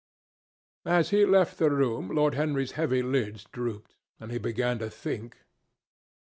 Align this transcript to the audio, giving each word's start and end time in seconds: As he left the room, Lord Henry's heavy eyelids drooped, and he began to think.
As 0.87 1.11
he 1.11 1.25
left 1.27 1.59
the 1.59 1.69
room, 1.69 2.09
Lord 2.09 2.33
Henry's 2.33 2.71
heavy 2.71 3.03
eyelids 3.03 3.45
drooped, 3.51 3.97
and 4.19 4.31
he 4.31 4.39
began 4.39 4.79
to 4.79 4.89
think. 4.89 5.37